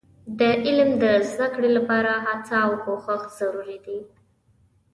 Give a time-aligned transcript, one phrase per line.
[0.39, 3.99] د علم د زده کړې لپاره هڅه او کوښښ ضروري دي.